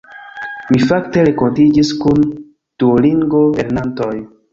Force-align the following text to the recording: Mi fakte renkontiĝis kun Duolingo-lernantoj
Mi 0.69 0.77
fakte 0.91 1.25
renkontiĝis 1.27 1.91
kun 2.05 2.23
Duolingo-lernantoj 2.85 4.09